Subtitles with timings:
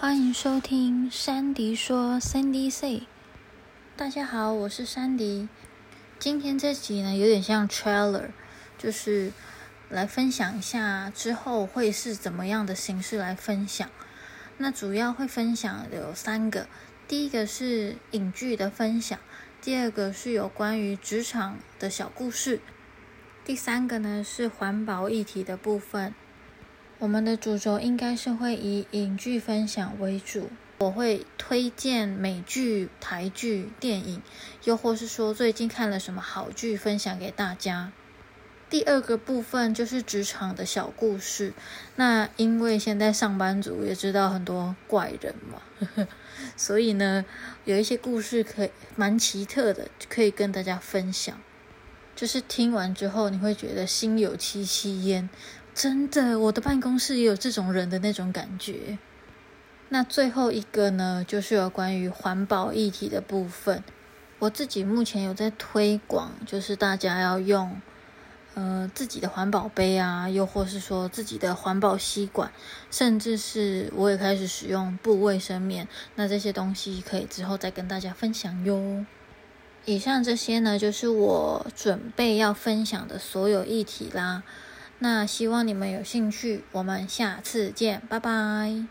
[0.00, 3.08] 欢迎收听珊迪说 （Sandy Say）。
[3.96, 5.48] 大家好，我是珊迪。
[6.20, 8.28] 今天这集呢，有点像 trailer，
[8.78, 9.32] 就是
[9.88, 13.90] 来分享一下之后会是怎么样的形式来分享。
[14.58, 16.68] 那主要会分享的有三个，
[17.08, 19.18] 第一个是影剧的分享，
[19.60, 22.60] 第二个是有关于职场的小故事，
[23.44, 26.14] 第三个呢是环保议题的部分。
[27.00, 34.20] 我们的主轴应该是会以影剧分享为主，我会推荐美剧、台剧、电影，
[34.64, 37.92] 又或是说最近看了什么好剧分享给大家。
[38.68, 41.52] 第二个部分就是职场的小故事，
[41.94, 46.08] 那因为现在上班族也知道很多怪人嘛，呵呵，
[46.56, 47.24] 所以呢，
[47.64, 51.40] 有一些故事可以蛮奇特的，可以跟大家分享。
[52.16, 55.30] 就是听完之后，你会觉得心有戚戚焉。
[55.78, 58.98] 真的，我的办公室也有这种人的那种感觉。
[59.90, 63.84] 那最后一个呢，就是有关于环保议题的部分。
[64.40, 67.80] 我自己目前有在推广，就是大家要用
[68.54, 72.50] 呃自己的环保杯啊，又或是说自己的环保吸管，
[72.90, 75.86] 甚至是我也开始使用布卫生棉。
[76.16, 79.06] 那这些东西可以之后再跟大家分享哟。
[79.84, 84.42] 以上这些呢，就是我准备要分享的所有议题啦。
[85.00, 88.84] 那希望你们有兴趣，我们下次见，拜拜。